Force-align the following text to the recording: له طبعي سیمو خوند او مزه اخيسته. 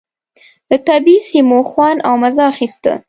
له 0.69 0.77
طبعي 0.87 1.17
سیمو 1.29 1.59
خوند 1.69 1.99
او 2.07 2.13
مزه 2.21 2.43
اخيسته. 2.53 2.91